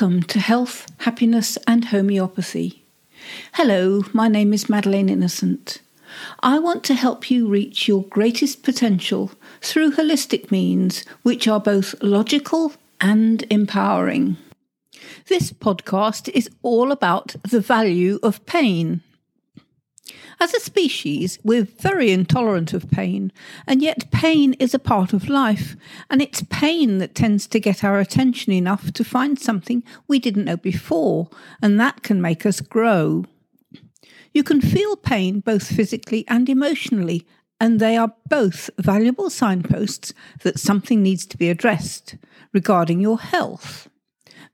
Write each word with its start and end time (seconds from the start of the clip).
Welcome 0.00 0.22
to 0.28 0.38
Health, 0.38 0.86
Happiness 0.98 1.58
and 1.66 1.86
Homeopathy. 1.86 2.84
Hello, 3.54 4.04
my 4.12 4.28
name 4.28 4.52
is 4.52 4.68
Madeleine 4.68 5.08
Innocent. 5.08 5.80
I 6.38 6.60
want 6.60 6.84
to 6.84 6.94
help 6.94 7.32
you 7.32 7.48
reach 7.48 7.88
your 7.88 8.04
greatest 8.04 8.62
potential 8.62 9.32
through 9.60 9.96
holistic 9.96 10.52
means 10.52 11.04
which 11.24 11.48
are 11.48 11.58
both 11.58 12.00
logical 12.00 12.74
and 13.00 13.44
empowering. 13.50 14.36
This 15.26 15.52
podcast 15.52 16.28
is 16.28 16.48
all 16.62 16.92
about 16.92 17.34
the 17.42 17.60
value 17.60 18.20
of 18.22 18.46
pain. 18.46 19.02
As 20.40 20.54
a 20.54 20.60
species, 20.60 21.38
we're 21.42 21.64
very 21.64 22.10
intolerant 22.10 22.72
of 22.72 22.90
pain, 22.90 23.32
and 23.66 23.82
yet 23.82 24.10
pain 24.10 24.54
is 24.54 24.72
a 24.72 24.78
part 24.78 25.12
of 25.12 25.28
life, 25.28 25.76
and 26.08 26.22
it's 26.22 26.44
pain 26.50 26.98
that 26.98 27.14
tends 27.14 27.46
to 27.48 27.60
get 27.60 27.82
our 27.82 27.98
attention 27.98 28.52
enough 28.52 28.92
to 28.92 29.04
find 29.04 29.38
something 29.38 29.82
we 30.06 30.18
didn't 30.18 30.44
know 30.44 30.56
before, 30.56 31.28
and 31.60 31.78
that 31.80 32.02
can 32.02 32.22
make 32.22 32.46
us 32.46 32.60
grow. 32.60 33.24
You 34.32 34.42
can 34.44 34.60
feel 34.60 34.96
pain 34.96 35.40
both 35.40 35.66
physically 35.66 36.24
and 36.28 36.48
emotionally, 36.48 37.26
and 37.60 37.80
they 37.80 37.96
are 37.96 38.14
both 38.28 38.70
valuable 38.78 39.30
signposts 39.30 40.14
that 40.42 40.60
something 40.60 41.02
needs 41.02 41.26
to 41.26 41.36
be 41.36 41.48
addressed 41.48 42.16
regarding 42.52 43.00
your 43.00 43.18
health. 43.18 43.88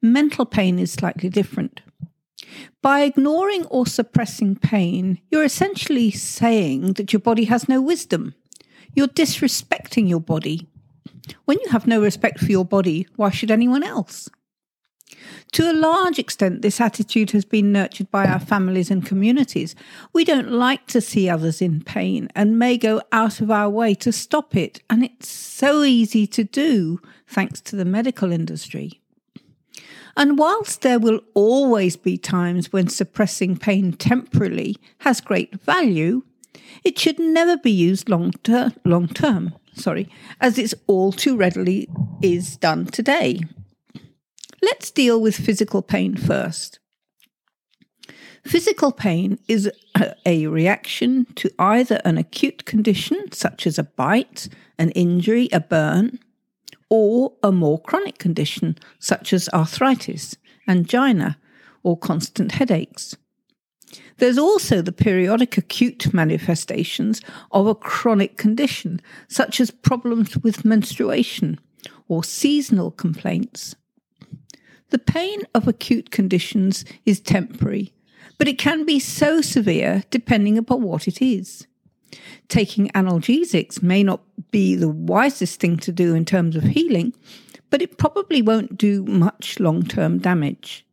Mental 0.01 0.47
pain 0.47 0.79
is 0.79 0.93
slightly 0.93 1.29
different. 1.29 1.81
By 2.83 3.03
ignoring 3.03 3.67
or 3.67 3.87
suppressing 3.87 4.57
pain, 4.57 5.21
you're 5.31 5.45
essentially 5.45 6.11
saying 6.11 6.95
that 6.95 7.13
your 7.13 7.21
body 7.21 7.45
has 7.45 7.69
no 7.69 7.81
wisdom. 7.81 8.35
You're 8.95 9.09
disrespecting 9.09 10.09
your 10.09 10.21
body. 10.21 10.69
When 11.47 11.59
you 11.63 11.71
have 11.71 11.87
no 11.87 12.01
respect 12.01 12.39
for 12.39 12.51
your 12.51 12.65
body, 12.65 13.07
why 13.17 13.31
should 13.31 13.51
anyone 13.51 13.83
else? 13.83 14.29
To 15.53 15.71
a 15.71 15.73
large 15.73 16.19
extent, 16.19 16.63
this 16.63 16.81
attitude 16.81 17.31
has 17.31 17.45
been 17.45 17.73
nurtured 17.73 18.11
by 18.11 18.27
our 18.27 18.41
families 18.41 18.91
and 18.91 19.07
communities. 19.07 19.75
We 20.13 20.25
don't 20.25 20.51
like 20.51 20.87
to 20.89 21.01
see 21.01 21.29
others 21.29 21.63
in 21.63 21.83
pain 21.83 22.29
and 22.35 22.59
may 22.59 22.77
go 22.77 23.01
out 23.13 23.41
of 23.41 23.51
our 23.51 23.71
way 23.71 23.95
to 23.97 24.13
stop 24.13 24.57
it, 24.57 24.83
and 24.91 25.05
it's 25.05 25.29
so 25.29 25.85
easy 25.85 26.27
to 26.27 26.45
do 26.45 27.01
thanks 27.27 27.61
to 27.63 27.77
the 27.77 27.85
medical 27.85 28.33
industry. 28.33 29.01
And 30.17 30.39
whilst 30.39 30.83
there 30.83 30.99
will 30.99 31.21
always 31.35 31.97
be 31.97 32.17
times 32.17 32.73
when 32.73 32.89
suppressing 32.89 33.57
pain 33.57 33.93
temporarily 33.93 34.77
has 34.99 35.21
great 35.21 35.61
value, 35.63 36.23
it 36.85 36.99
should 36.99 37.19
never 37.19 37.57
be 37.57 37.71
used 37.71 38.09
long, 38.09 38.33
ter- 38.43 38.73
long 38.85 39.09
term, 39.09 39.55
sorry, 39.75 40.09
as 40.41 40.59
it's 40.59 40.75
all 40.87 41.13
too 41.13 41.37
readily 41.37 41.89
is 42.23 42.57
done 42.57 42.87
today. 42.87 43.41
Let's 44.63 44.91
deal 44.91 45.21
with 45.21 45.37
physical 45.37 45.83
pain 45.83 46.17
first. 46.17 46.79
Physical 48.45 48.93
pain 48.93 49.39
is 49.49 49.71
a 50.27 50.47
reaction 50.47 51.27
to 51.35 51.51
either 51.59 52.01
an 52.05 52.19
acute 52.19 52.67
condition, 52.67 53.33
such 53.33 53.67
as 53.67 53.79
a 53.79 53.85
bite, 53.85 54.49
an 54.79 54.91
injury, 54.91 55.49
a 55.51 55.61
burn, 55.61 56.19
or 56.97 57.33
a 57.43 57.51
more 57.51 57.81
chronic 57.81 58.19
condition 58.19 58.79
such 59.01 59.33
as 59.33 59.49
arthritis, 59.49 60.37
angina, 60.69 61.37
or 61.83 61.99
constant 61.99 62.53
headaches. 62.53 63.17
There's 64.19 64.39
also 64.39 64.81
the 64.81 64.93
periodic 64.93 65.59
acute 65.59 66.15
manifestations 66.15 67.21
of 67.51 67.67
a 67.67 67.75
chronic 67.75 68.37
condition, 68.37 69.03
such 69.27 69.61
as 69.61 69.73
problems 69.73 70.39
with 70.39 70.65
menstruation 70.65 71.59
or 72.07 72.23
seasonal 72.23 72.93
complaints. 72.93 73.75
The 74.91 75.01
pain 75.01 75.41
of 75.53 75.67
acute 75.67 76.13
conditions 76.13 76.85
is 77.05 77.19
temporary, 77.19 77.93
but 78.39 78.47
it 78.47 78.57
can 78.57 78.87
be 78.87 79.01
so 79.01 79.41
severe 79.41 80.05
depending 80.11 80.57
upon 80.59 80.83
what 80.83 81.09
it 81.09 81.21
is 81.21 81.67
taking 82.49 82.89
analgesics 82.91 83.83
may 83.83 84.03
not 84.03 84.23
be 84.51 84.75
the 84.75 84.89
wisest 84.89 85.61
thing 85.61 85.77
to 85.79 85.93
do 85.93 86.15
in 86.15 86.25
terms 86.25 86.57
of 86.57 86.65
healing, 86.65 87.15
but 87.71 87.83
it 87.83 87.99
probably 87.99 88.43
won't 88.43 88.79
do 88.79 89.05
much 89.05 89.59
long 89.59 89.83
term 89.83 90.19
damage. 90.19 90.87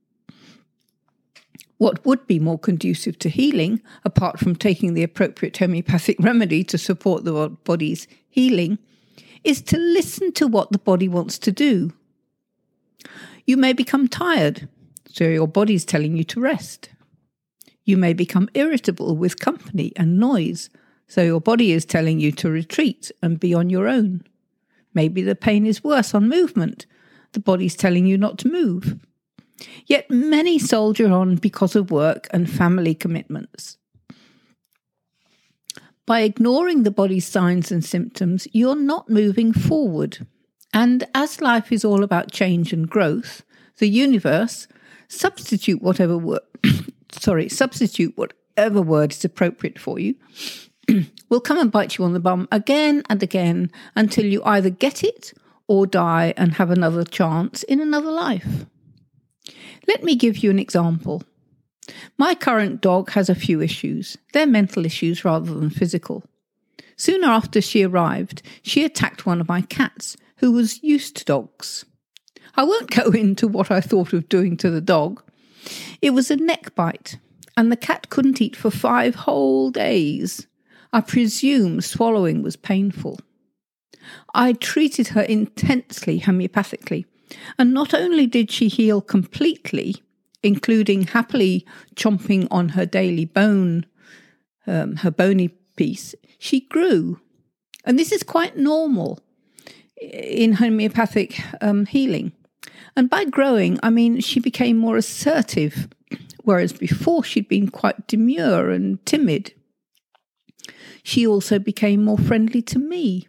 What 1.77 2.05
would 2.05 2.27
be 2.27 2.39
more 2.39 2.59
conducive 2.59 3.17
to 3.19 3.29
healing, 3.29 3.81
apart 4.05 4.39
from 4.39 4.55
taking 4.55 4.93
the 4.93 5.03
appropriate 5.03 5.57
homeopathic 5.57 6.17
remedy 6.19 6.63
to 6.65 6.77
support 6.77 7.23
the 7.23 7.49
body's 7.63 8.07
healing, 8.29 8.77
is 9.43 9.61
to 9.63 9.77
listen 9.77 10.31
to 10.33 10.47
what 10.47 10.71
the 10.71 10.77
body 10.77 11.07
wants 11.07 11.39
to 11.39 11.51
do. 11.51 11.91
You 13.47 13.57
may 13.57 13.73
become 13.73 14.07
tired, 14.07 14.69
so 15.09 15.23
your 15.23 15.47
body's 15.47 15.83
telling 15.83 16.15
you 16.15 16.23
to 16.25 16.39
rest. 16.39 16.89
You 17.83 17.97
may 17.97 18.13
become 18.13 18.49
irritable 18.53 19.17
with 19.17 19.39
company 19.39 19.91
and 19.95 20.19
noise, 20.19 20.69
so 21.11 21.21
your 21.21 21.41
body 21.41 21.73
is 21.73 21.83
telling 21.83 22.21
you 22.21 22.31
to 22.31 22.49
retreat 22.49 23.11
and 23.21 23.37
be 23.37 23.53
on 23.53 23.69
your 23.69 23.85
own. 23.85 24.23
Maybe 24.93 25.21
the 25.21 25.35
pain 25.35 25.65
is 25.65 25.83
worse 25.83 26.15
on 26.15 26.29
movement. 26.29 26.85
The 27.33 27.41
body's 27.41 27.75
telling 27.75 28.05
you 28.05 28.17
not 28.17 28.37
to 28.39 28.47
move. 28.47 28.97
Yet 29.87 30.09
many 30.09 30.57
soldier 30.57 31.11
on 31.11 31.35
because 31.35 31.75
of 31.75 31.91
work 31.91 32.29
and 32.31 32.49
family 32.49 32.95
commitments. 32.95 33.77
By 36.05 36.21
ignoring 36.21 36.83
the 36.83 36.91
body's 36.91 37.27
signs 37.27 37.73
and 37.73 37.83
symptoms, 37.83 38.47
you're 38.53 38.73
not 38.73 39.09
moving 39.09 39.51
forward. 39.51 40.25
And 40.73 41.03
as 41.13 41.41
life 41.41 41.73
is 41.73 41.83
all 41.83 42.05
about 42.05 42.31
change 42.31 42.71
and 42.71 42.89
growth, 42.89 43.43
the 43.79 43.89
universe, 43.89 44.65
substitute 45.09 45.81
whatever 45.81 46.17
word, 46.17 46.39
sorry, 47.11 47.49
substitute 47.49 48.15
whatever 48.15 48.81
word 48.81 49.11
is 49.11 49.25
appropriate 49.25 49.77
for 49.77 49.99
you, 49.99 50.15
will 51.29 51.41
come 51.41 51.57
and 51.57 51.71
bite 51.71 51.97
you 51.97 52.05
on 52.05 52.13
the 52.13 52.19
bum 52.19 52.47
again 52.51 53.03
and 53.09 53.21
again 53.23 53.71
until 53.95 54.25
you 54.25 54.43
either 54.43 54.69
get 54.69 55.03
it 55.03 55.33
or 55.67 55.87
die 55.87 56.33
and 56.37 56.55
have 56.55 56.71
another 56.71 57.03
chance 57.03 57.63
in 57.63 57.79
another 57.79 58.11
life. 58.11 58.65
Let 59.87 60.03
me 60.03 60.15
give 60.15 60.37
you 60.37 60.49
an 60.49 60.59
example. 60.59 61.23
My 62.17 62.35
current 62.35 62.81
dog 62.81 63.11
has 63.11 63.29
a 63.29 63.35
few 63.35 63.61
issues. 63.61 64.17
They're 64.33 64.47
mental 64.47 64.85
issues 64.85 65.25
rather 65.25 65.53
than 65.53 65.69
physical. 65.69 66.23
Soon 66.95 67.23
after 67.23 67.61
she 67.61 67.83
arrived, 67.83 68.41
she 68.61 68.83
attacked 68.83 69.25
one 69.25 69.41
of 69.41 69.47
my 69.47 69.61
cats, 69.61 70.17
who 70.37 70.51
was 70.51 70.83
used 70.83 71.17
to 71.17 71.25
dogs. 71.25 71.85
I 72.55 72.63
won't 72.63 72.91
go 72.91 73.09
into 73.11 73.47
what 73.47 73.71
I 73.71 73.81
thought 73.81 74.13
of 74.13 74.29
doing 74.29 74.57
to 74.57 74.69
the 74.69 74.81
dog. 74.81 75.23
It 76.01 76.11
was 76.11 76.29
a 76.29 76.35
neck 76.35 76.75
bite, 76.75 77.17
and 77.57 77.71
the 77.71 77.77
cat 77.77 78.09
couldn't 78.09 78.41
eat 78.41 78.55
for 78.55 78.71
five 78.71 79.15
whole 79.15 79.71
days. 79.71 80.47
I 80.93 81.01
presume 81.01 81.81
swallowing 81.81 82.41
was 82.41 82.55
painful. 82.55 83.19
I 84.33 84.53
treated 84.53 85.09
her 85.09 85.21
intensely 85.21 86.19
homeopathically, 86.19 87.05
and 87.57 87.73
not 87.73 87.93
only 87.93 88.27
did 88.27 88.51
she 88.51 88.67
heal 88.67 89.01
completely, 89.01 90.03
including 90.43 91.03
happily 91.07 91.65
chomping 91.95 92.47
on 92.51 92.69
her 92.69 92.85
daily 92.85 93.25
bone, 93.25 93.85
um, 94.67 94.97
her 94.97 95.11
bony 95.11 95.49
piece, 95.75 96.15
she 96.39 96.61
grew. 96.61 97.19
And 97.85 97.97
this 97.97 98.11
is 98.11 98.23
quite 98.23 98.57
normal 98.57 99.19
in 100.01 100.53
homeopathic 100.53 101.39
um, 101.61 101.85
healing. 101.85 102.33
And 102.95 103.09
by 103.09 103.25
growing, 103.25 103.79
I 103.81 103.89
mean 103.89 104.19
she 104.19 104.39
became 104.39 104.77
more 104.77 104.97
assertive, 104.97 105.87
whereas 106.43 106.73
before 106.73 107.23
she'd 107.23 107.47
been 107.47 107.69
quite 107.69 108.07
demure 108.07 108.71
and 108.71 109.03
timid 109.05 109.53
she 111.03 111.25
also 111.25 111.59
became 111.59 112.03
more 112.03 112.17
friendly 112.17 112.61
to 112.63 112.79
me. 112.79 113.27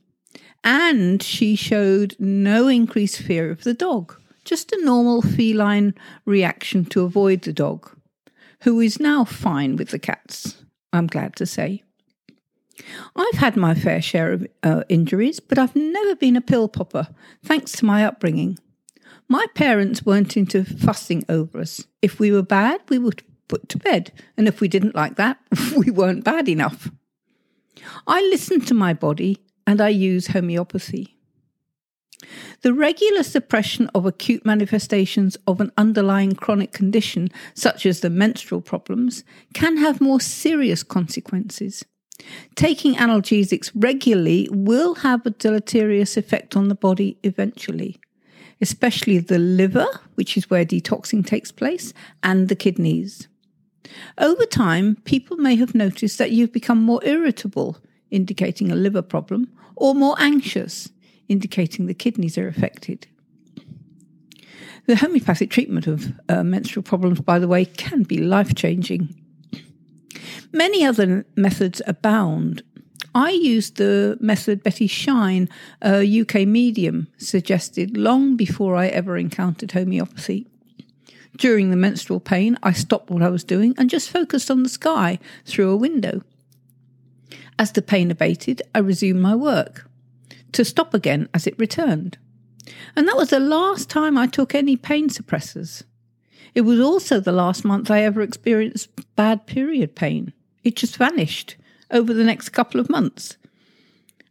And 0.65 1.23
she 1.23 1.57
showed 1.57 2.15
no 2.19 2.69
increased 2.69 3.19
fear 3.19 3.51
of 3.51 3.65
the 3.65 3.75
dog, 3.75 4.17
just 4.45 4.73
a 4.73 4.85
normal 4.85 5.23
feline 5.23 5.95
reaction 6.25 6.85
to 6.87 7.03
avoid 7.03 7.43
the 7.43 7.53
dog, 7.53 7.91
who 8.63 8.81
is 8.81 9.01
now 9.01 9.25
fine 9.25 9.77
with 9.77 9.91
the 9.91 9.99
cats, 9.99 10.63
I'm 10.93 11.09
glad 11.09 11.35
to 11.37 11.47
say. 11.47 11.83
I've 13.17 13.39
had 13.39 13.57
my 13.57 13.75
fair 13.75 14.01
share 14.01 14.33
of 14.33 14.47
uh, 14.63 14.85
injuries, 14.89 15.41
but 15.41 15.59
I've 15.59 15.77
never 15.77 16.15
been 16.15 16.37
a 16.37 16.41
pill 16.41 16.69
popper, 16.69 17.09
thanks 17.45 17.73
to 17.73 17.85
my 17.85 18.05
upbringing. 18.05 18.59
My 19.29 19.47
parents 19.55 20.05
weren't 20.05 20.37
into 20.37 20.65
fussing 20.65 21.25
over 21.29 21.61
us. 21.61 21.85
If 22.01 22.19
we 22.19 22.33
were 22.33 22.43
bad, 22.43 22.81
we 22.89 22.99
were 22.99 23.13
put 23.49 23.69
to 23.71 23.79
bed, 23.79 24.13
and 24.37 24.49
if 24.49 24.61
we 24.61 24.69
didn't 24.69 24.95
like 24.95 25.17
that, 25.17 25.39
we 25.77 25.91
weren't 25.91 26.25
bad 26.25 26.49
enough. 26.49 26.91
I 28.07 28.21
listen 28.31 28.61
to 28.63 28.75
my 28.75 28.93
body 28.95 29.39
and 29.67 29.81
I 29.81 29.89
use 29.89 30.29
homeopathy. 30.29 31.17
The 32.63 32.73
regular 32.73 33.25
suppression 33.25 33.91
of 33.95 34.07
acute 34.07 34.47
manifestations 34.47 35.37
of 35.47 35.61
an 35.61 35.73
underlying 35.77 36.35
chronic 36.35 36.73
condition, 36.73 37.31
such 37.55 37.85
as 37.85 38.01
the 38.01 38.11
menstrual 38.11 38.61
problems, 38.61 39.25
can 39.55 39.79
have 39.79 40.01
more 40.01 40.21
serious 40.21 40.83
consequences. 40.85 41.85
Taking 42.55 42.95
analgesics 42.95 43.73
regularly 43.75 44.49
will 44.53 44.97
have 44.97 45.27
a 45.27 45.31
deleterious 45.31 46.17
effect 46.17 46.57
on 46.57 46.69
the 46.69 46.77
body 46.77 47.19
eventually. 47.25 47.99
especially 48.63 49.19
the 49.19 49.41
liver, 49.41 49.87
which 50.15 50.37
is 50.37 50.49
where 50.49 50.65
detoxing 50.65 51.27
takes 51.27 51.53
place, 51.53 51.93
and 52.23 52.49
the 52.49 52.55
kidneys. 52.55 53.29
Over 54.19 54.45
time, 54.47 54.97
people 55.05 55.37
may 55.37 55.57
have 55.57 55.75
noticed 55.75 56.19
that 56.19 56.31
you've 56.31 56.53
become 56.53 56.83
more 56.83 57.01
irritable, 57.05 57.79
indicating 58.11 58.71
a 58.71 58.77
liver 58.77 59.03
problem, 59.03 59.49
or 59.77 59.95
more 59.95 60.17
anxious, 60.19 60.91
indicating 61.29 61.87
the 61.87 61.95
kidneys 61.95 62.39
are 62.39 62.49
affected. 62.49 63.07
The 64.87 64.97
homeopathic 64.97 65.51
treatment 65.51 65.87
of 65.87 66.13
uh, 66.29 66.43
menstrual 66.43 66.83
problems, 66.83 67.21
by 67.21 67.39
the 67.39 67.49
way, 67.49 67.65
can 67.65 68.03
be 68.03 68.19
life 68.19 68.55
changing. 68.55 69.15
Many 70.53 70.85
other 70.85 71.25
methods 71.37 71.81
abound. 71.87 72.63
I 73.15 73.31
used 73.31 73.77
the 73.77 74.17
method 74.21 74.63
Betty 74.63 74.87
Shine, 74.87 75.49
a 75.83 76.21
UK 76.21 76.47
medium, 76.47 77.09
suggested 77.17 77.97
long 77.97 78.37
before 78.37 78.75
I 78.75 78.89
ever 78.89 79.17
encountered 79.17 79.73
homeopathy. 79.73 80.47
During 81.37 81.71
the 81.71 81.77
menstrual 81.77 82.21
pain, 82.21 82.59
I 82.63 82.73
stopped 82.73 83.11
what 83.11 83.23
I 83.23 83.29
was 83.29 83.45
doing 83.45 83.75
and 83.79 83.89
just 83.89 84.11
focused 84.11 84.51
on 84.51 84.63
the 84.63 84.69
sky 84.69 85.19
through 85.45 85.71
a 85.71 85.77
window. 85.77 86.23
As 87.59 87.73
the 87.73 87.83
pain 87.83 88.11
abated, 88.11 88.63
I 88.75 88.79
resumed 88.79 89.21
my 89.21 89.35
work, 89.35 89.89
to 90.53 90.65
stop 90.65 90.95
again 90.95 91.29
as 91.33 91.47
it 91.47 91.59
returned. 91.59 92.19
And 92.95 93.09
that 93.09 93.17
was 93.17 93.31
the 93.31 93.41
last 93.41 93.89
time 93.89 94.19
I 94.19 94.27
took 94.27 94.55
any 94.55 94.77
pain 94.77 95.09
suppressors. 95.09 95.83
It 96.55 96.63
was 96.63 96.81
also 96.81 97.19
the 97.19 97.33
last 97.33 97.65
month 97.65 97.91
I 97.91 98.03
ever 98.03 98.21
experienced 98.21 98.91
bad 99.17 99.47
period 99.47 99.95
pain. 99.95 100.33
It 100.65 100.77
just 100.77 100.97
vanished 100.97 101.57
over 101.91 102.13
the 102.13 102.25
next 102.25 102.51
couple 102.51 102.81
of 102.81 102.91
months. 102.91 103.37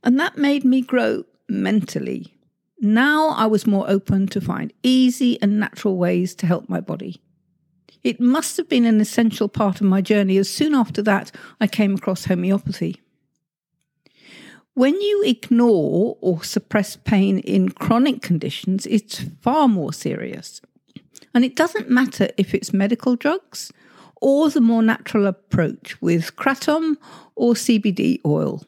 And 0.03 0.19
that 0.19 0.37
made 0.37 0.63
me 0.63 0.81
grow 0.81 1.25
mentally. 1.49 2.35
Now 2.83 3.29
I 3.29 3.45
was 3.45 3.67
more 3.67 3.87
open 3.87 4.25
to 4.29 4.41
find 4.41 4.73
easy 4.81 5.39
and 5.39 5.59
natural 5.59 5.97
ways 5.97 6.33
to 6.35 6.47
help 6.47 6.67
my 6.67 6.81
body. 6.81 7.21
It 8.03 8.19
must 8.19 8.57
have 8.57 8.67
been 8.67 8.85
an 8.85 8.99
essential 8.99 9.47
part 9.47 9.81
of 9.81 9.85
my 9.85 10.01
journey, 10.01 10.37
as 10.37 10.49
soon 10.49 10.73
after 10.73 11.03
that 11.03 11.31
I 11.59 11.67
came 11.67 11.93
across 11.93 12.25
homeopathy. 12.25 12.99
When 14.73 14.99
you 14.99 15.23
ignore 15.23 16.17
or 16.21 16.43
suppress 16.43 16.95
pain 16.95 17.37
in 17.39 17.69
chronic 17.69 18.23
conditions, 18.23 18.87
it's 18.87 19.25
far 19.41 19.67
more 19.67 19.93
serious. 19.93 20.59
And 21.35 21.45
it 21.45 21.55
doesn't 21.55 21.91
matter 21.91 22.29
if 22.35 22.55
it's 22.55 22.73
medical 22.73 23.15
drugs 23.15 23.71
or 24.21 24.49
the 24.49 24.59
more 24.59 24.81
natural 24.81 25.27
approach 25.27 26.01
with 26.01 26.35
kratom 26.35 26.97
or 27.35 27.53
CBD 27.53 28.19
oil. 28.25 28.63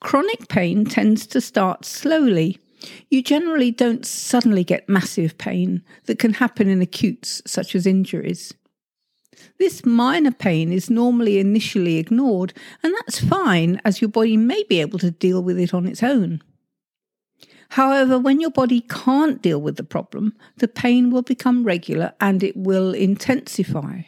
Chronic 0.00 0.48
pain 0.48 0.84
tends 0.84 1.26
to 1.28 1.40
start 1.40 1.86
slowly. 1.86 2.58
You 3.10 3.22
generally 3.22 3.70
don't 3.70 4.04
suddenly 4.04 4.64
get 4.64 4.88
massive 4.88 5.38
pain 5.38 5.82
that 6.04 6.18
can 6.18 6.34
happen 6.34 6.68
in 6.68 6.82
acutes, 6.82 7.42
such 7.46 7.74
as 7.74 7.86
injuries. 7.86 8.54
This 9.58 9.84
minor 9.84 10.32
pain 10.32 10.72
is 10.72 10.90
normally 10.90 11.38
initially 11.38 11.96
ignored, 11.96 12.52
and 12.82 12.94
that's 12.94 13.20
fine 13.20 13.80
as 13.84 14.00
your 14.00 14.10
body 14.10 14.36
may 14.36 14.62
be 14.64 14.80
able 14.80 14.98
to 15.00 15.10
deal 15.10 15.42
with 15.42 15.58
it 15.58 15.74
on 15.74 15.86
its 15.86 16.02
own. 16.02 16.42
However, 17.70 18.18
when 18.18 18.40
your 18.40 18.50
body 18.50 18.82
can't 18.82 19.42
deal 19.42 19.60
with 19.60 19.76
the 19.76 19.84
problem, 19.84 20.34
the 20.56 20.68
pain 20.68 21.10
will 21.10 21.22
become 21.22 21.64
regular 21.64 22.12
and 22.20 22.42
it 22.42 22.56
will 22.56 22.92
intensify. 22.92 24.02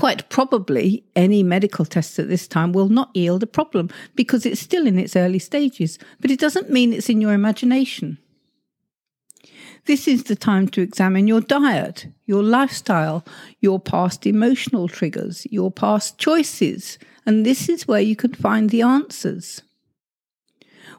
Quite 0.00 0.30
probably, 0.30 1.04
any 1.14 1.42
medical 1.42 1.84
tests 1.84 2.18
at 2.18 2.30
this 2.30 2.48
time 2.48 2.72
will 2.72 2.88
not 2.88 3.14
yield 3.14 3.42
a 3.42 3.46
problem 3.46 3.90
because 4.14 4.46
it's 4.46 4.58
still 4.58 4.86
in 4.86 4.98
its 4.98 5.14
early 5.14 5.38
stages, 5.38 5.98
but 6.22 6.30
it 6.30 6.40
doesn't 6.40 6.70
mean 6.70 6.94
it's 6.94 7.10
in 7.10 7.20
your 7.20 7.34
imagination. 7.34 8.16
This 9.84 10.08
is 10.08 10.24
the 10.24 10.36
time 10.36 10.68
to 10.68 10.80
examine 10.80 11.26
your 11.26 11.42
diet, 11.42 12.06
your 12.24 12.42
lifestyle, 12.42 13.26
your 13.60 13.78
past 13.78 14.26
emotional 14.26 14.88
triggers, 14.88 15.46
your 15.50 15.70
past 15.70 16.16
choices, 16.16 16.98
and 17.26 17.44
this 17.44 17.68
is 17.68 17.86
where 17.86 18.00
you 18.00 18.16
can 18.16 18.32
find 18.32 18.70
the 18.70 18.80
answers. 18.80 19.60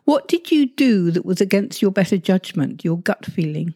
What 0.06 0.27
did 0.27 0.51
you 0.51 0.68
do 0.68 1.09
that 1.09 1.25
was 1.25 1.42
against 1.42 1.81
your 1.81 1.89
better 1.89 2.19
judgment, 2.19 2.86
your 2.86 3.00
gut 3.00 3.25
feeling? 3.25 3.74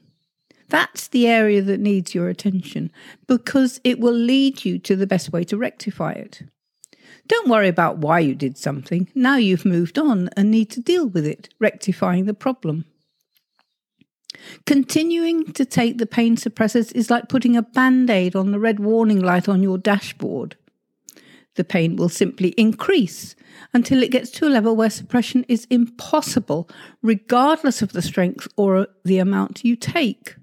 That's 0.69 1.07
the 1.07 1.27
area 1.27 1.61
that 1.61 1.79
needs 1.79 2.15
your 2.15 2.29
attention 2.29 2.91
because 3.27 3.79
it 3.83 3.99
will 3.99 4.13
lead 4.13 4.65
you 4.65 4.79
to 4.79 4.95
the 4.95 5.07
best 5.07 5.31
way 5.31 5.43
to 5.45 5.57
rectify 5.57 6.13
it. 6.13 6.41
Don't 7.27 7.49
worry 7.49 7.67
about 7.67 7.97
why 7.97 8.19
you 8.19 8.35
did 8.35 8.57
something. 8.57 9.09
Now 9.15 9.37
you've 9.37 9.65
moved 9.65 9.97
on 9.97 10.29
and 10.37 10.51
need 10.51 10.69
to 10.71 10.81
deal 10.81 11.07
with 11.07 11.25
it, 11.25 11.49
rectifying 11.59 12.25
the 12.25 12.33
problem. 12.33 12.85
Continuing 14.65 15.51
to 15.53 15.65
take 15.65 15.97
the 15.97 16.05
pain 16.05 16.35
suppressors 16.35 16.93
is 16.93 17.09
like 17.09 17.29
putting 17.29 17.55
a 17.55 17.61
band 17.61 18.09
aid 18.09 18.35
on 18.35 18.51
the 18.51 18.59
red 18.59 18.79
warning 18.79 19.21
light 19.21 19.49
on 19.49 19.63
your 19.63 19.77
dashboard. 19.77 20.55
The 21.55 21.63
pain 21.63 21.95
will 21.95 22.09
simply 22.09 22.49
increase 22.49 23.35
until 23.73 24.03
it 24.03 24.11
gets 24.11 24.29
to 24.31 24.47
a 24.47 24.49
level 24.49 24.75
where 24.75 24.89
suppression 24.89 25.45
is 25.47 25.65
impossible, 25.69 26.69
regardless 27.01 27.81
of 27.81 27.93
the 27.93 28.01
strength 28.01 28.47
or 28.57 28.87
the 29.03 29.19
amount 29.19 29.63
you 29.63 29.75
take. 29.75 30.35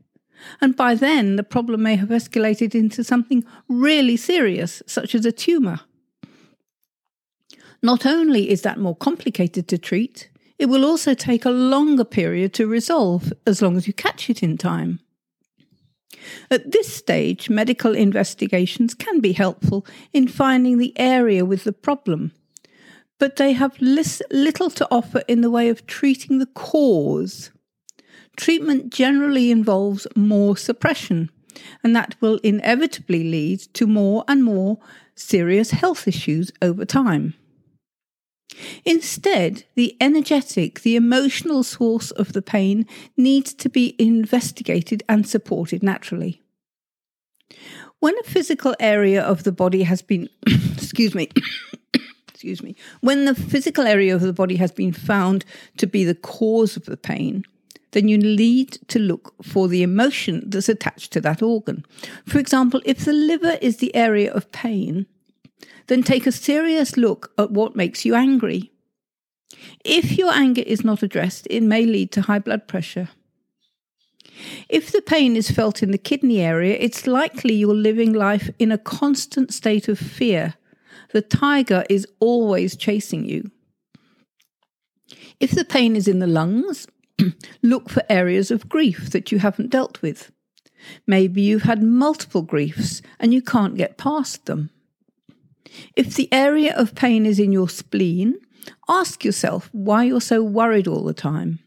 And 0.61 0.77
by 0.77 0.94
then, 0.94 1.37
the 1.37 1.43
problem 1.43 1.83
may 1.83 1.97
have 1.97 2.09
escalated 2.09 2.75
into 2.75 3.05
something 3.05 3.44
really 3.69 4.17
serious, 4.17 4.83
such 4.87 5.15
as 5.15 5.25
a 5.25 5.33
tumour. 5.33 5.81
Not 7.83 8.06
only 8.06 8.50
is 8.50 8.62
that 8.62 8.79
more 8.79 8.97
complicated 8.97 9.67
to 9.69 9.79
treat, 9.79 10.29
it 10.59 10.67
will 10.67 10.85
also 10.85 11.15
take 11.15 11.44
a 11.44 11.50
longer 11.50 12.05
period 12.05 12.55
to 12.55 12.69
resolve 12.69 13.33
as 13.47 13.61
long 13.61 13.77
as 13.77 13.89
you 13.89 13.93
catch 13.93 14.31
it 14.31 14.43
in 14.43 14.56
time. 14.56 15.00
At 16.50 16.71
this 16.71 16.94
stage, 16.94 17.50
medical 17.50 17.97
investigations 17.97 18.94
can 18.94 19.21
be 19.21 19.33
helpful 19.33 19.85
in 20.12 20.29
finding 20.29 20.79
the 20.79 20.97
area 20.99 21.44
with 21.44 21.65
the 21.65 21.72
problem, 21.72 22.32
but 23.19 23.37
they 23.37 23.53
have 23.53 23.81
little 23.81 24.70
to 24.70 24.87
offer 24.91 25.22
in 25.27 25.41
the 25.41 25.51
way 25.51 25.69
of 25.69 25.87
treating 25.87 26.39
the 26.39 26.46
cause. 26.46 27.51
Treatment 28.36 28.93
generally 28.93 29.51
involves 29.51 30.06
more 30.17 30.56
suppression, 30.56 31.31
and 31.84 31.94
that 31.94 32.17
will 32.20 32.39
inevitably 32.43 33.24
lead 33.24 33.60
to 33.74 33.86
more 33.86 34.24
and 34.27 34.43
more 34.43 34.79
serious 35.15 35.70
health 35.70 36.08
issues 36.08 36.51
over 36.62 36.84
time. 36.84 37.34
Instead, 38.84 39.65
the 39.74 39.96
energetic, 40.01 40.81
the 40.81 40.96
emotional 40.96 41.62
source 41.62 42.10
of 42.12 42.32
the 42.32 42.43
pain 42.43 42.86
needs 43.17 43.55
to 43.55 43.69
be 43.69 43.94
investigated 43.98 45.03
and 45.08 45.27
supported 45.27 45.82
naturally. 45.82 46.43
When 48.01 48.19
a 48.19 48.24
physical 48.24 48.74
area 48.81 49.22
of 49.22 49.44
the 49.44 49.53
body 49.53 49.84
has 49.84 50.03
been, 50.03 50.29
excuse 50.74 51.15
me, 51.15 51.29
excuse 52.29 52.62
me, 52.62 52.74
when 53.01 53.24
the 53.27 53.34
physical 53.34 53.86
area 53.86 54.15
of 54.15 54.22
the 54.22 54.32
body 54.32 54.56
has 54.56 54.72
been 54.72 54.93
found 54.93 55.44
to 55.77 55.86
be 55.86 56.05
the 56.05 56.15
cause 56.15 56.77
of 56.77 56.84
the 56.86 56.96
pain, 56.96 57.44
then 57.93 58.08
you 58.08 58.19
need 58.19 58.79
to 58.89 58.99
look 58.99 59.34
for 59.43 59.69
the 59.69 59.82
emotion 59.82 60.43
that's 60.46 60.69
attached 60.69 61.13
to 61.13 61.20
that 61.20 61.43
organ. 61.43 61.84
For 62.27 62.39
example, 62.39 62.81
if 62.84 63.05
the 63.05 63.13
liver 63.13 63.58
is 63.63 63.77
the 63.77 63.94
area 63.94 64.32
of 64.32 64.51
pain, 64.53 65.06
then 65.87 66.03
take 66.03 66.27
a 66.27 66.32
serious 66.32 66.96
look 66.96 67.32
at 67.39 67.51
what 67.51 67.77
makes 67.77 68.05
you 68.05 68.15
angry. 68.15 68.72
If 69.84 70.19
your 70.19 70.32
anger 70.32 70.63
is 70.67 70.84
not 70.84 71.03
addressed, 71.03 71.46
it 71.51 71.63
may 71.63 71.84
lead 71.84 72.13
to 72.13 72.22
high 72.22 72.39
blood 72.39 72.67
pressure. 72.67 73.11
If 74.69 74.91
the 74.91 75.03
pain 75.03 75.37
is 75.37 75.51
felt 75.51 75.82
in 75.82 75.91
the 75.91 75.99
kidney 75.99 76.41
area, 76.41 76.77
it's 76.81 77.06
likely 77.06 77.55
you're 77.55 77.75
living 77.75 78.13
life 78.13 78.51
in 78.58 78.72
a 78.72 78.79
constant 78.79 79.53
state 79.53 79.89
of 79.89 79.99
fear. 79.99 80.55
The 81.13 81.22
tiger 81.22 81.84
is 81.91 82.06
always 82.20 82.75
chasing 82.75 83.25
you. 83.27 83.51
If 85.39 85.51
the 85.51 85.65
pain 85.65 85.94
is 85.96 86.08
in 86.08 86.20
the 86.20 86.27
lungs, 86.27 86.87
look 87.62 87.88
for 87.88 88.02
areas 88.08 88.50
of 88.50 88.69
grief 88.69 89.10
that 89.10 89.32
you 89.32 89.38
haven't 89.38 89.70
dealt 89.70 90.00
with. 90.02 90.31
Maybe 91.06 91.43
you've 91.43 91.62
had 91.62 91.82
multiple 91.82 92.43
griefs 92.43 93.02
and 93.19 93.32
you 93.32 93.43
can't 93.43 93.76
get 93.76 93.98
past 93.98 94.46
them. 94.46 94.70
If 95.96 96.14
the 96.14 96.32
area 96.32 96.74
of 96.76 96.94
pain 96.94 97.24
is 97.24 97.38
in 97.38 97.52
your 97.52 97.69
spleen, 97.69 98.36
ask 98.88 99.24
yourself 99.24 99.69
why 99.72 100.05
you're 100.05 100.20
so 100.20 100.43
worried 100.43 100.86
all 100.86 101.05
the 101.05 101.14
time. 101.14 101.60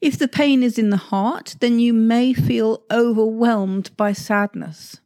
If 0.00 0.18
the 0.18 0.28
pain 0.28 0.62
is 0.62 0.78
in 0.78 0.90
the 0.90 0.96
heart, 0.96 1.56
then 1.60 1.78
you 1.78 1.92
may 1.94 2.34
feel 2.34 2.82
overwhelmed 2.90 3.96
by 3.96 4.12
sadness. 4.12 5.00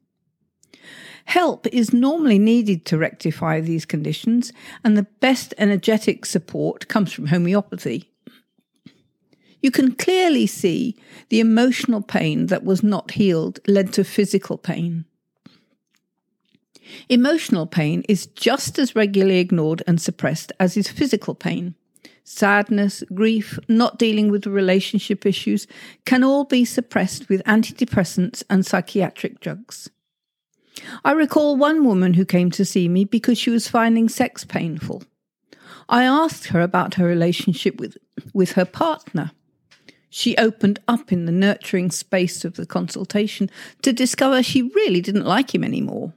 Help 1.26 1.68
is 1.68 1.92
normally 1.92 2.40
needed 2.40 2.84
to 2.86 2.98
rectify 2.98 3.60
these 3.60 3.84
conditions, 3.84 4.52
and 4.82 4.96
the 4.96 5.06
best 5.20 5.54
energetic 5.58 6.26
support 6.26 6.88
comes 6.88 7.12
from 7.12 7.26
homeopathy. 7.26 8.09
You 9.62 9.70
can 9.70 9.94
clearly 9.94 10.46
see 10.46 10.96
the 11.28 11.40
emotional 11.40 12.02
pain 12.02 12.46
that 12.46 12.64
was 12.64 12.82
not 12.82 13.12
healed 13.12 13.60
led 13.66 13.92
to 13.94 14.04
physical 14.04 14.56
pain. 14.58 15.04
Emotional 17.08 17.66
pain 17.66 18.02
is 18.08 18.26
just 18.26 18.78
as 18.78 18.96
regularly 18.96 19.38
ignored 19.38 19.82
and 19.86 20.00
suppressed 20.00 20.52
as 20.58 20.76
is 20.76 20.88
physical 20.88 21.34
pain. 21.34 21.74
sadness, 22.24 23.02
grief, 23.12 23.58
not 23.68 23.98
dealing 23.98 24.30
with 24.30 24.46
relationship 24.46 25.26
issues 25.26 25.66
can 26.04 26.22
all 26.22 26.44
be 26.44 26.64
suppressed 26.64 27.28
with 27.28 27.42
antidepressants 27.44 28.44
and 28.48 28.64
psychiatric 28.64 29.40
drugs. 29.40 29.90
I 31.04 31.12
recall 31.12 31.56
one 31.56 31.84
woman 31.84 32.14
who 32.14 32.24
came 32.24 32.50
to 32.52 32.64
see 32.64 32.88
me 32.88 33.04
because 33.04 33.36
she 33.36 33.50
was 33.50 33.68
finding 33.68 34.08
sex 34.08 34.44
painful. 34.44 35.02
I 35.88 36.04
asked 36.04 36.46
her 36.48 36.60
about 36.60 36.94
her 36.94 37.04
relationship 37.04 37.80
with, 37.80 37.98
with 38.32 38.52
her 38.52 38.64
partner. 38.64 39.32
She 40.10 40.36
opened 40.36 40.80
up 40.88 41.12
in 41.12 41.24
the 41.24 41.32
nurturing 41.32 41.92
space 41.92 42.44
of 42.44 42.56
the 42.56 42.66
consultation 42.66 43.48
to 43.82 43.92
discover 43.92 44.42
she 44.42 44.62
really 44.62 45.00
didn't 45.00 45.24
like 45.24 45.54
him 45.54 45.62
anymore. 45.62 46.12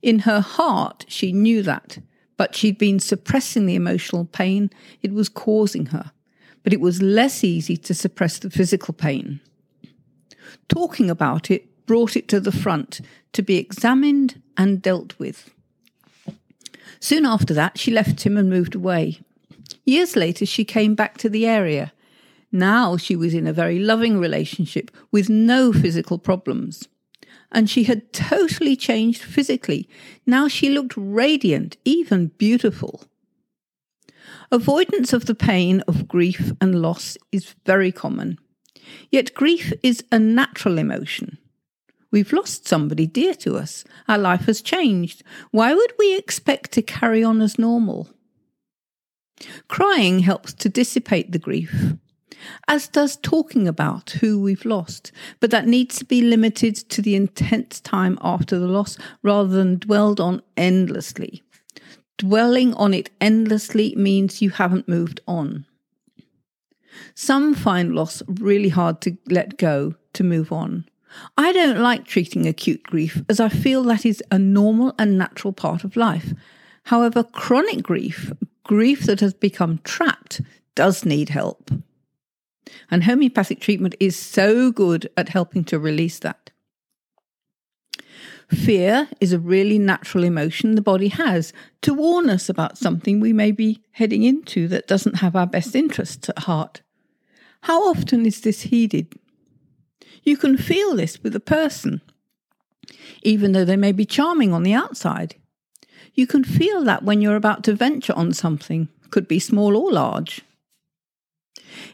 In 0.00 0.20
her 0.20 0.40
heart, 0.40 1.04
she 1.06 1.32
knew 1.32 1.62
that, 1.62 1.98
but 2.38 2.54
she'd 2.54 2.78
been 2.78 2.98
suppressing 2.98 3.66
the 3.66 3.74
emotional 3.74 4.24
pain 4.24 4.70
it 5.02 5.12
was 5.12 5.28
causing 5.28 5.86
her. 5.86 6.12
But 6.62 6.72
it 6.72 6.80
was 6.80 7.02
less 7.02 7.44
easy 7.44 7.76
to 7.76 7.94
suppress 7.94 8.38
the 8.38 8.50
physical 8.50 8.94
pain. 8.94 9.40
Talking 10.68 11.10
about 11.10 11.50
it 11.50 11.86
brought 11.86 12.16
it 12.16 12.28
to 12.28 12.40
the 12.40 12.52
front 12.52 13.00
to 13.32 13.42
be 13.42 13.56
examined 13.56 14.40
and 14.56 14.80
dealt 14.80 15.18
with. 15.18 15.50
Soon 17.00 17.26
after 17.26 17.54
that, 17.54 17.78
she 17.78 17.90
left 17.90 18.22
him 18.22 18.36
and 18.36 18.48
moved 18.48 18.74
away. 18.74 19.20
Years 19.84 20.16
later, 20.16 20.46
she 20.46 20.64
came 20.64 20.94
back 20.94 21.18
to 21.18 21.28
the 21.28 21.46
area. 21.46 21.92
Now 22.50 22.96
she 22.96 23.14
was 23.16 23.34
in 23.34 23.46
a 23.46 23.52
very 23.52 23.78
loving 23.78 24.18
relationship 24.18 24.90
with 25.10 25.28
no 25.28 25.72
physical 25.72 26.18
problems. 26.18 26.88
And 27.50 27.68
she 27.68 27.84
had 27.84 28.12
totally 28.12 28.76
changed 28.76 29.22
physically. 29.22 29.88
Now 30.26 30.48
she 30.48 30.68
looked 30.70 30.94
radiant, 30.96 31.76
even 31.84 32.28
beautiful. 32.38 33.04
Avoidance 34.50 35.12
of 35.12 35.26
the 35.26 35.34
pain 35.34 35.82
of 35.82 36.08
grief 36.08 36.52
and 36.60 36.80
loss 36.82 37.16
is 37.32 37.54
very 37.64 37.92
common. 37.92 38.38
Yet 39.10 39.34
grief 39.34 39.72
is 39.82 40.04
a 40.10 40.18
natural 40.18 40.78
emotion. 40.78 41.38
We've 42.10 42.32
lost 42.32 42.66
somebody 42.66 43.06
dear 43.06 43.34
to 43.34 43.56
us. 43.56 43.84
Our 44.08 44.18
life 44.18 44.46
has 44.46 44.62
changed. 44.62 45.22
Why 45.50 45.74
would 45.74 45.92
we 45.98 46.16
expect 46.16 46.72
to 46.72 46.82
carry 46.82 47.22
on 47.22 47.42
as 47.42 47.58
normal? 47.58 48.08
Crying 49.68 50.20
helps 50.20 50.54
to 50.54 50.68
dissipate 50.68 51.32
the 51.32 51.38
grief, 51.38 51.94
as 52.66 52.88
does 52.88 53.16
talking 53.16 53.66
about 53.66 54.10
who 54.20 54.40
we've 54.40 54.64
lost, 54.64 55.12
but 55.40 55.50
that 55.50 55.66
needs 55.66 55.98
to 55.98 56.04
be 56.04 56.22
limited 56.22 56.76
to 56.76 57.02
the 57.02 57.14
intense 57.14 57.80
time 57.80 58.18
after 58.22 58.58
the 58.58 58.66
loss 58.66 58.98
rather 59.22 59.48
than 59.48 59.78
dwelled 59.78 60.20
on 60.20 60.42
endlessly. 60.56 61.42
Dwelling 62.16 62.74
on 62.74 62.94
it 62.94 63.10
endlessly 63.20 63.94
means 63.96 64.42
you 64.42 64.50
haven't 64.50 64.88
moved 64.88 65.20
on. 65.26 65.66
Some 67.14 67.54
find 67.54 67.94
loss 67.94 68.22
really 68.26 68.70
hard 68.70 69.00
to 69.02 69.16
let 69.28 69.56
go 69.56 69.94
to 70.14 70.24
move 70.24 70.52
on. 70.52 70.84
I 71.36 71.52
don't 71.52 71.80
like 71.80 72.04
treating 72.04 72.46
acute 72.46 72.82
grief 72.82 73.22
as 73.28 73.40
I 73.40 73.48
feel 73.48 73.82
that 73.84 74.04
is 74.04 74.22
a 74.30 74.38
normal 74.38 74.94
and 74.98 75.16
natural 75.16 75.52
part 75.52 75.84
of 75.84 75.96
life. 75.96 76.32
However, 76.84 77.22
chronic 77.22 77.82
grief, 77.82 78.32
grief 78.64 79.02
that 79.04 79.20
has 79.20 79.34
become 79.34 79.80
trapped, 79.84 80.40
does 80.74 81.04
need 81.04 81.30
help. 81.30 81.70
And 82.90 83.04
homeopathic 83.04 83.60
treatment 83.60 83.94
is 84.00 84.16
so 84.16 84.70
good 84.70 85.10
at 85.16 85.30
helping 85.30 85.64
to 85.64 85.78
release 85.78 86.18
that. 86.20 86.50
Fear 88.50 89.08
is 89.20 89.32
a 89.32 89.38
really 89.38 89.78
natural 89.78 90.24
emotion 90.24 90.74
the 90.74 90.80
body 90.80 91.08
has 91.08 91.52
to 91.82 91.92
warn 91.92 92.30
us 92.30 92.48
about 92.48 92.78
something 92.78 93.20
we 93.20 93.32
may 93.32 93.52
be 93.52 93.82
heading 93.92 94.22
into 94.22 94.66
that 94.68 94.86
doesn't 94.86 95.16
have 95.16 95.36
our 95.36 95.46
best 95.46 95.76
interests 95.76 96.30
at 96.30 96.38
heart. 96.40 96.80
How 97.62 97.82
often 97.90 98.24
is 98.24 98.40
this 98.40 98.62
heeded? 98.62 99.14
You 100.22 100.38
can 100.38 100.56
feel 100.56 100.96
this 100.96 101.22
with 101.22 101.36
a 101.36 101.40
person, 101.40 102.00
even 103.22 103.52
though 103.52 103.66
they 103.66 103.76
may 103.76 103.92
be 103.92 104.06
charming 104.06 104.54
on 104.54 104.62
the 104.62 104.74
outside. 104.74 105.34
You 106.14 106.26
can 106.26 106.42
feel 106.42 106.82
that 106.84 107.02
when 107.02 107.20
you're 107.20 107.36
about 107.36 107.64
to 107.64 107.74
venture 107.74 108.14
on 108.14 108.32
something, 108.32 108.88
could 109.10 109.28
be 109.28 109.38
small 109.38 109.76
or 109.76 109.92
large. 109.92 110.42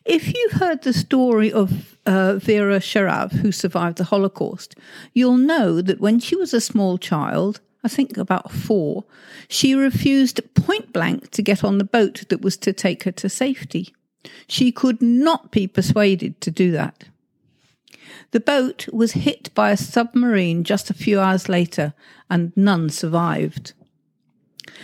If 0.05 0.35
you've 0.35 0.53
heard 0.53 0.83
the 0.83 0.93
story 0.93 1.53
of 1.53 1.97
uh, 2.07 2.35
Vera 2.35 2.79
Sharav, 2.79 3.33
who 3.33 3.53
survived 3.53 3.99
the 3.99 4.05
Holocaust, 4.05 4.77
you'll 5.13 5.37
know 5.37 5.81
that 5.81 6.01
when 6.01 6.21
she 6.21 6.37
was 6.37 6.53
a 6.53 6.61
small 6.61 6.99
child, 6.99 7.61
I 7.83 7.89
think 7.89 8.17
about 8.17 8.51
four, 8.51 9.05
she 9.49 9.75
refused 9.75 10.41
point 10.55 10.93
blank 10.93 11.31
to 11.33 11.43
get 11.43 11.63
on 11.63 11.79
the 11.79 11.85
boat 11.85 12.25
that 12.29 12.43
was 12.43 12.57
to 12.59 12.73
take 12.73 13.05
her 13.05 13.13
to 13.13 13.29
safety. 13.29 13.95
She 14.47 14.73
could 14.73 15.03
not 15.03 15.51
be 15.51 15.67
persuaded 15.67 16.41
to 16.41 16.51
do 16.51 16.71
that. 16.73 17.05
The 18.31 18.41
boat 18.41 18.89
was 18.93 19.13
hit 19.13 19.55
by 19.55 19.71
a 19.71 19.77
submarine 19.77 20.65
just 20.65 20.91
a 20.91 20.95
few 20.95 21.21
hours 21.21 21.49
later, 21.49 21.95
and 22.31 22.53
none 22.57 22.89
survived. 22.89 23.75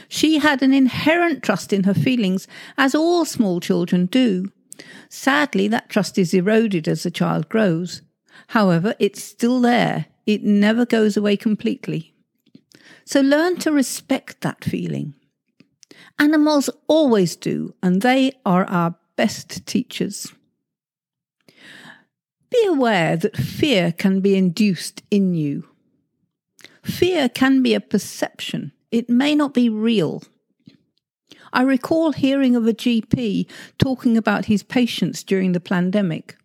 She 0.09 0.39
had 0.39 0.63
an 0.63 0.73
inherent 0.73 1.43
trust 1.43 1.73
in 1.73 1.85
her 1.85 1.95
feelings, 1.95 2.47
as 2.77 2.95
all 2.95 3.25
small 3.25 3.61
children 3.61 4.07
do. 4.07 4.53
Sadly, 5.09 5.69
that 5.69 5.89
trust 5.89 6.19
is 6.19 6.35
eroded 6.35 6.89
as 6.89 7.03
the 7.03 7.11
child 7.11 7.49
grows. 7.49 8.03
However, 8.49 8.95
it's 8.99 9.23
still 9.23 9.61
there, 9.61 10.07
it 10.27 10.43
never 10.43 10.87
goes 10.87 11.17
away 11.17 11.37
completely. 11.37 12.15
So 13.05 13.21
learn 13.21 13.57
to 13.59 13.73
respect 13.73 14.41
that 14.41 14.65
feeling. 14.65 15.15
Animals 16.19 16.71
always 16.87 17.37
do, 17.37 17.75
and 17.83 18.03
they 18.03 18.33
are 18.45 18.65
our 18.67 18.97
best 19.17 19.67
teachers. 19.67 20.33
Be 22.51 22.67
aware 22.67 23.17
that 23.17 23.37
fear 23.37 23.93
can 23.93 24.21
be 24.21 24.37
induced 24.37 25.03
in 25.11 25.35
you. 25.35 25.69
Fear 26.83 27.29
can 27.29 27.63
be 27.63 27.75
a 27.75 27.81
perception, 27.81 28.73
it 28.91 29.09
may 29.09 29.35
not 29.35 29.55
be 29.55 29.69
real. 29.69 30.23
I 31.53 31.63
recall 31.63 32.13
hearing 32.13 32.57
of 32.57 32.67
a 32.67 32.73
GP 32.73 33.47
talking 33.79 34.17
about 34.17 34.47
his 34.47 34.63
patients 34.63 35.23
during 35.23 35.53
the 35.53 35.61
pandemic. 35.61 36.37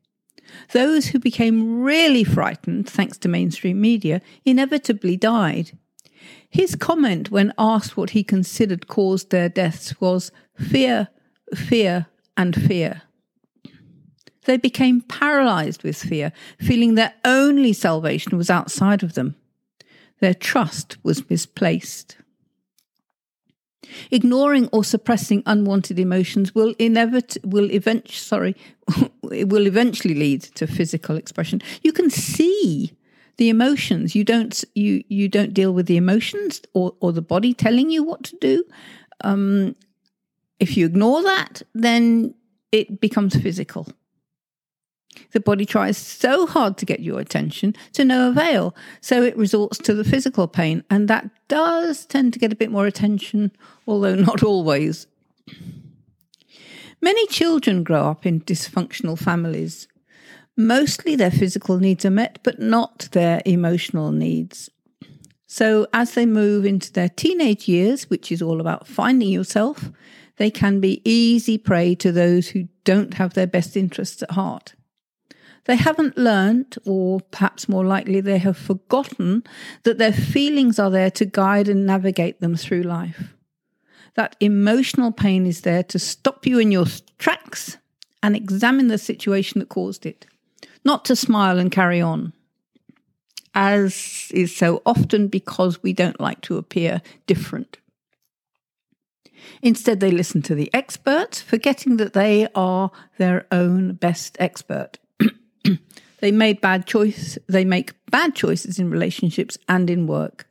Those 0.71 1.07
who 1.07 1.19
became 1.19 1.81
really 1.81 2.23
frightened, 2.23 2.89
thanks 2.89 3.17
to 3.19 3.27
mainstream 3.27 3.81
media, 3.81 4.21
inevitably 4.45 5.17
died. 5.17 5.77
His 6.49 6.75
comment 6.75 7.31
when 7.31 7.53
asked 7.57 7.97
what 7.97 8.11
he 8.11 8.23
considered 8.23 8.87
caused 8.87 9.29
their 9.29 9.49
deaths 9.49 9.99
was 9.99 10.31
fear, 10.57 11.09
fear, 11.53 12.07
and 12.37 12.55
fear. 12.55 13.01
They 14.45 14.57
became 14.57 15.01
paralyzed 15.01 15.83
with 15.83 15.97
fear, 15.97 16.31
feeling 16.59 16.95
their 16.95 17.13
only 17.25 17.73
salvation 17.73 18.37
was 18.37 18.49
outside 18.49 19.03
of 19.03 19.13
them. 19.13 19.35
Their 20.19 20.33
trust 20.33 20.97
was 21.03 21.29
misplaced. 21.29 22.17
Ignoring 24.11 24.67
or 24.71 24.83
suppressing 24.83 25.43
unwanted 25.45 25.99
emotions 25.99 26.53
will 26.53 26.73
inevit- 26.75 27.43
will 27.45 27.71
eventually 27.71 28.15
sorry 28.15 28.55
it 29.31 29.49
will 29.49 29.67
eventually 29.67 30.15
lead 30.15 30.41
to 30.41 30.67
physical 30.67 31.17
expression. 31.17 31.61
You 31.81 31.91
can 31.91 32.09
see 32.09 32.93
the 33.37 33.49
emotions. 33.49 34.15
You 34.15 34.23
don't 34.23 34.63
you 34.75 35.03
you 35.07 35.27
don't 35.27 35.53
deal 35.53 35.73
with 35.73 35.87
the 35.87 35.97
emotions 35.97 36.61
or 36.73 36.93
or 36.99 37.11
the 37.11 37.21
body 37.21 37.53
telling 37.53 37.89
you 37.89 38.03
what 38.03 38.23
to 38.25 38.37
do. 38.39 38.63
Um, 39.21 39.75
if 40.59 40.77
you 40.77 40.85
ignore 40.85 41.21
that, 41.23 41.61
then 41.73 42.33
it 42.71 42.99
becomes 42.99 43.35
physical. 43.35 43.87
The 45.31 45.39
body 45.39 45.65
tries 45.65 45.97
so 45.97 46.45
hard 46.45 46.77
to 46.77 46.85
get 46.85 46.99
your 46.99 47.19
attention 47.19 47.75
to 47.93 48.05
no 48.05 48.29
avail, 48.29 48.75
so 49.01 49.23
it 49.23 49.37
resorts 49.37 49.77
to 49.79 49.93
the 49.93 50.03
physical 50.03 50.47
pain, 50.47 50.83
and 50.89 51.07
that 51.07 51.29
does 51.47 52.05
tend 52.05 52.33
to 52.33 52.39
get 52.39 52.53
a 52.53 52.55
bit 52.55 52.71
more 52.71 52.85
attention, 52.85 53.51
although 53.87 54.15
not 54.15 54.43
always. 54.43 55.07
Many 57.01 57.27
children 57.27 57.83
grow 57.83 58.09
up 58.09 58.25
in 58.25 58.41
dysfunctional 58.41 59.17
families. 59.17 59.87
Mostly 60.57 61.15
their 61.15 61.31
physical 61.31 61.77
needs 61.79 62.05
are 62.05 62.09
met, 62.09 62.39
but 62.43 62.59
not 62.59 63.09
their 63.11 63.41
emotional 63.45 64.11
needs. 64.11 64.69
So, 65.47 65.87
as 65.93 66.13
they 66.13 66.25
move 66.25 66.65
into 66.65 66.91
their 66.91 67.09
teenage 67.09 67.67
years, 67.67 68.09
which 68.09 68.31
is 68.31 68.41
all 68.41 68.59
about 68.59 68.87
finding 68.87 69.29
yourself, 69.29 69.91
they 70.37 70.49
can 70.49 70.79
be 70.79 71.01
easy 71.05 71.57
prey 71.57 71.95
to 71.95 72.11
those 72.11 72.49
who 72.49 72.67
don't 72.83 73.13
have 73.15 73.33
their 73.33 73.47
best 73.47 73.77
interests 73.77 74.23
at 74.23 74.31
heart. 74.31 74.73
They 75.65 75.75
haven't 75.75 76.17
learned, 76.17 76.77
or 76.85 77.21
perhaps 77.31 77.67
more 77.67 77.83
likely, 77.83 78.21
they 78.21 78.37
have 78.37 78.57
forgotten 78.57 79.43
that 79.83 79.97
their 79.97 80.13
feelings 80.13 80.77
are 80.77 80.91
there 80.91 81.11
to 81.11 81.25
guide 81.25 81.67
and 81.67 81.85
navigate 81.85 82.39
them 82.39 82.55
through 82.55 82.83
life. 82.83 83.35
That 84.13 84.35
emotional 84.39 85.11
pain 85.11 85.45
is 85.45 85.61
there 85.61 85.83
to 85.83 85.99
stop 85.99 86.45
you 86.45 86.59
in 86.59 86.71
your 86.71 86.85
tracks 87.17 87.77
and 88.21 88.35
examine 88.35 88.87
the 88.87 88.97
situation 88.97 89.59
that 89.59 89.69
caused 89.69 90.05
it, 90.05 90.27
not 90.83 91.03
to 91.05 91.15
smile 91.15 91.57
and 91.57 91.71
carry 91.71 91.99
on, 91.99 92.33
as 93.55 94.31
is 94.33 94.55
so 94.55 94.81
often 94.85 95.27
because 95.27 95.81
we 95.81 95.93
don't 95.93 96.19
like 96.19 96.41
to 96.41 96.57
appear 96.57 97.01
different. 97.25 97.77
Instead, 99.61 99.99
they 99.99 100.11
listen 100.11 100.41
to 100.43 100.55
the 100.55 100.71
experts, 100.73 101.41
forgetting 101.41 101.97
that 101.97 102.13
they 102.13 102.47
are 102.53 102.91
their 103.17 103.47
own 103.51 103.93
best 103.93 104.37
expert. 104.39 104.97
they 106.19 106.31
made 106.31 106.61
bad 106.61 106.85
choice. 106.85 107.37
They 107.47 107.65
make 107.65 107.93
bad 108.11 108.35
choices 108.35 108.79
in 108.79 108.89
relationships 108.89 109.57
and 109.67 109.89
in 109.89 110.07
work, 110.07 110.47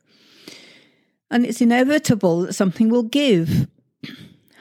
and 1.29 1.45
it's 1.45 1.61
inevitable 1.61 2.41
that 2.41 2.53
something 2.53 2.89
will 2.89 3.03
give. 3.03 3.67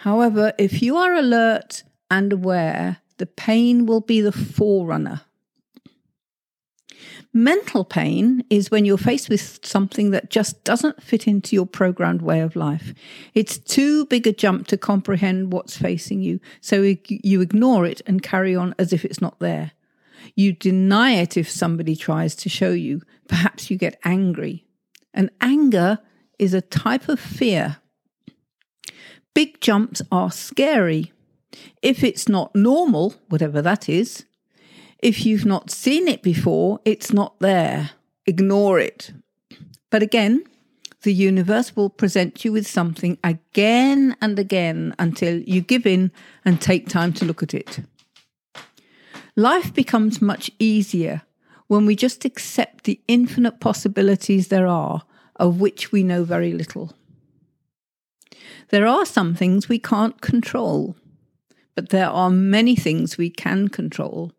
However, 0.02 0.52
if 0.58 0.82
you 0.82 0.96
are 0.96 1.14
alert 1.14 1.82
and 2.10 2.32
aware, 2.32 2.98
the 3.18 3.26
pain 3.26 3.86
will 3.86 4.00
be 4.00 4.20
the 4.20 4.32
forerunner. 4.32 5.22
Mental 7.36 7.84
pain 7.84 8.44
is 8.48 8.70
when 8.70 8.84
you're 8.84 8.96
faced 8.96 9.28
with 9.28 9.58
something 9.66 10.12
that 10.12 10.30
just 10.30 10.62
doesn't 10.62 11.02
fit 11.02 11.26
into 11.26 11.56
your 11.56 11.66
programmed 11.66 12.22
way 12.22 12.38
of 12.40 12.54
life. 12.54 12.94
It's 13.34 13.58
too 13.58 14.06
big 14.06 14.28
a 14.28 14.32
jump 14.32 14.68
to 14.68 14.76
comprehend 14.76 15.52
what's 15.52 15.76
facing 15.76 16.22
you, 16.22 16.38
so 16.60 16.94
you 17.08 17.40
ignore 17.40 17.86
it 17.86 18.00
and 18.06 18.22
carry 18.22 18.54
on 18.54 18.72
as 18.78 18.92
if 18.92 19.04
it's 19.04 19.20
not 19.20 19.40
there. 19.40 19.72
You 20.34 20.52
deny 20.52 21.12
it 21.12 21.36
if 21.36 21.50
somebody 21.50 21.96
tries 21.96 22.34
to 22.36 22.48
show 22.48 22.70
you. 22.70 23.02
Perhaps 23.28 23.70
you 23.70 23.76
get 23.76 23.98
angry. 24.04 24.66
And 25.12 25.30
anger 25.40 25.98
is 26.38 26.54
a 26.54 26.60
type 26.60 27.08
of 27.08 27.20
fear. 27.20 27.78
Big 29.34 29.60
jumps 29.60 30.02
are 30.12 30.30
scary. 30.30 31.12
If 31.82 32.02
it's 32.02 32.28
not 32.28 32.54
normal, 32.54 33.14
whatever 33.28 33.62
that 33.62 33.88
is, 33.88 34.24
if 34.98 35.26
you've 35.26 35.44
not 35.44 35.70
seen 35.70 36.08
it 36.08 36.22
before, 36.22 36.80
it's 36.84 37.12
not 37.12 37.38
there. 37.40 37.90
Ignore 38.26 38.78
it. 38.80 39.12
But 39.90 40.02
again, 40.02 40.44
the 41.02 41.12
universe 41.12 41.76
will 41.76 41.90
present 41.90 42.44
you 42.44 42.52
with 42.52 42.66
something 42.66 43.18
again 43.22 44.16
and 44.20 44.38
again 44.38 44.94
until 44.98 45.40
you 45.40 45.60
give 45.60 45.86
in 45.86 46.10
and 46.44 46.60
take 46.60 46.88
time 46.88 47.12
to 47.14 47.24
look 47.24 47.42
at 47.42 47.54
it. 47.54 47.80
Life 49.36 49.74
becomes 49.74 50.22
much 50.22 50.50
easier 50.58 51.22
when 51.66 51.86
we 51.86 51.96
just 51.96 52.24
accept 52.24 52.84
the 52.84 53.00
infinite 53.08 53.58
possibilities 53.58 54.48
there 54.48 54.66
are, 54.66 55.02
of 55.36 55.60
which 55.60 55.90
we 55.90 56.02
know 56.02 56.24
very 56.24 56.52
little. 56.52 56.92
There 58.68 58.86
are 58.86 59.04
some 59.04 59.34
things 59.34 59.68
we 59.68 59.78
can't 59.78 60.20
control, 60.20 60.96
but 61.74 61.88
there 61.88 62.08
are 62.08 62.30
many 62.30 62.76
things 62.76 63.18
we 63.18 63.30
can 63.30 63.68
control 63.68 64.32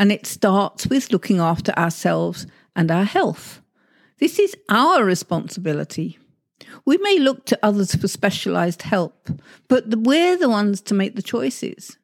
and 0.00 0.10
it 0.10 0.26
starts 0.26 0.86
with 0.86 1.12
looking 1.12 1.40
after 1.40 1.72
ourselves 1.72 2.46
and 2.74 2.90
our 2.90 3.04
health. 3.04 3.60
This 4.18 4.38
is 4.38 4.56
our 4.70 5.04
responsibility. 5.04 6.18
We 6.86 6.96
may 6.98 7.18
look 7.18 7.44
to 7.46 7.58
others 7.62 7.94
for 7.94 8.08
specialized 8.08 8.82
help, 8.82 9.28
but 9.68 9.94
we're 9.94 10.38
the 10.38 10.48
ones 10.48 10.80
to 10.82 10.94
make 10.94 11.16
the 11.16 11.22
choices. 11.22 11.98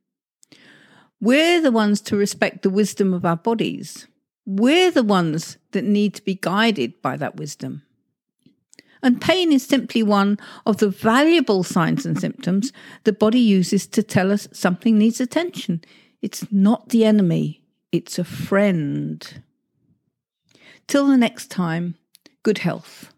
We're 1.20 1.60
the 1.60 1.72
ones 1.72 2.00
to 2.02 2.16
respect 2.16 2.62
the 2.62 2.70
wisdom 2.70 3.14
of 3.14 3.24
our 3.24 3.36
bodies. 3.36 4.06
We're 4.44 4.90
the 4.90 5.02
ones 5.02 5.56
that 5.72 5.84
need 5.84 6.14
to 6.14 6.22
be 6.22 6.34
guided 6.34 7.00
by 7.02 7.16
that 7.16 7.36
wisdom. 7.36 7.82
And 9.02 9.20
pain 9.20 9.52
is 9.52 9.64
simply 9.64 10.02
one 10.02 10.38
of 10.64 10.78
the 10.78 10.88
valuable 10.88 11.62
signs 11.62 12.06
and 12.06 12.18
symptoms 12.18 12.72
the 13.04 13.12
body 13.12 13.40
uses 13.40 13.86
to 13.88 14.02
tell 14.02 14.32
us 14.32 14.48
something 14.52 14.98
needs 14.98 15.20
attention. 15.20 15.82
It's 16.22 16.50
not 16.50 16.88
the 16.88 17.04
enemy, 17.04 17.62
it's 17.92 18.18
a 18.18 18.24
friend. 18.24 19.42
Till 20.86 21.06
the 21.06 21.16
next 21.16 21.50
time, 21.50 21.96
good 22.42 22.58
health. 22.58 23.12